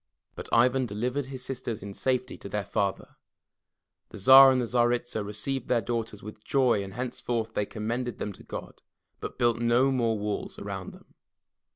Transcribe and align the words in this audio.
But 0.35 0.49
Ivan 0.51 0.87
delivered 0.87 1.27
his 1.27 1.45
sisters 1.45 1.83
in 1.83 1.93
safety 1.93 2.35
to 2.39 2.49
their 2.49 2.63
father. 2.65 3.17
The 4.09 4.17
Tsar 4.17 4.51
and 4.51 4.59
Tsaritsa 4.63 5.23
received 5.23 5.67
their 5.67 5.79
daughters 5.79 6.23
with 6.23 6.43
joy 6.43 6.83
and 6.83 6.95
henceforth 6.95 7.53
they 7.53 7.67
commended 7.67 8.17
them 8.17 8.33
to 8.33 8.43
God, 8.43 8.81
but 9.19 9.37
built 9.37 9.59
no 9.59 9.91
more 9.91 10.17
walls 10.17 10.57
around 10.57 10.93
them. 10.93 11.13